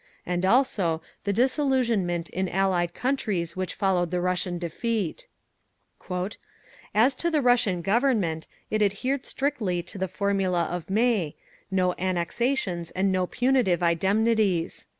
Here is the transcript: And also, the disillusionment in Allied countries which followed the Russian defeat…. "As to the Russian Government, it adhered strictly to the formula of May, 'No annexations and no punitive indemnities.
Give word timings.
And 0.25 0.47
also, 0.47 1.03
the 1.25 1.31
disillusionment 1.31 2.27
in 2.31 2.49
Allied 2.49 2.95
countries 2.95 3.55
which 3.55 3.75
followed 3.75 4.09
the 4.09 4.19
Russian 4.19 4.57
defeat…. 4.57 5.27
"As 6.95 7.13
to 7.13 7.29
the 7.29 7.43
Russian 7.43 7.83
Government, 7.83 8.47
it 8.71 8.81
adhered 8.81 9.27
strictly 9.27 9.83
to 9.83 9.99
the 9.99 10.07
formula 10.07 10.63
of 10.63 10.89
May, 10.89 11.35
'No 11.69 11.93
annexations 11.99 12.89
and 12.89 13.11
no 13.11 13.27
punitive 13.27 13.83
indemnities. 13.83 14.87